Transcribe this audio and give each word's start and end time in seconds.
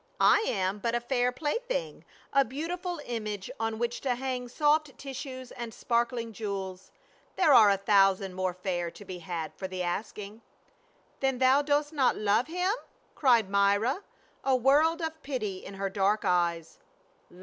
I 0.19 0.39
am 0.47 0.79
but 0.79 0.95
a 0.95 0.99
fair 0.99 1.31
plaything— 1.31 2.03
a 2.33 2.43
beautiful 2.43 2.99
image 3.05 3.51
on 3.59 3.77
which 3.77 4.01
to 4.01 4.15
hang 4.15 4.47
soft 4.47 4.97
tissues 4.97 5.51
and 5.51 5.71
sparkling 5.75 6.33
jewels; 6.33 6.89
there 7.35 7.53
are 7.53 7.69
a 7.69 7.77
thousand 7.77 8.33
more 8.33 8.55
fair 8.55 8.89
to 8.89 9.05
be 9.05 9.19
had 9.19 9.53
for 9.53 9.67
the 9.67 9.83
asking." 9.83 10.41
"Then 11.19 11.37
thou 11.37 11.61
dost 11.61 11.93
not 11.93 12.15
love 12.17 12.47
him?" 12.47 12.73
cried 13.13 13.47
Myra, 13.47 14.01
a 14.43 14.55
world 14.55 15.01
of 15.03 15.21
pity 15.21 15.57
in 15.63 15.75
her 15.75 15.87
dark 15.87 16.25
eyes. 16.25 16.79